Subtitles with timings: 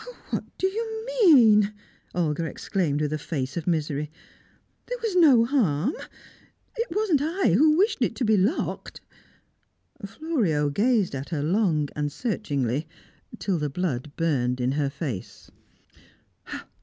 [0.03, 1.75] "Oh, what do you mean?"
[2.15, 4.09] Olga exclaimed, with a face of misery.
[4.87, 5.93] "There was no harm.
[6.75, 8.99] It wasn't I who wished it to be locked!"
[10.03, 12.87] Florio gazed at her long and searchingly,
[13.37, 15.51] till the blood burned in her face.